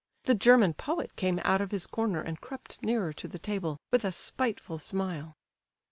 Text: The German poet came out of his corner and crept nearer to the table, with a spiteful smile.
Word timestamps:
The 0.23 0.33
German 0.33 0.73
poet 0.73 1.15
came 1.15 1.39
out 1.43 1.61
of 1.61 1.69
his 1.69 1.85
corner 1.85 2.21
and 2.21 2.41
crept 2.41 2.81
nearer 2.81 3.13
to 3.13 3.27
the 3.27 3.37
table, 3.37 3.77
with 3.91 4.03
a 4.03 4.11
spiteful 4.11 4.79
smile. 4.79 5.37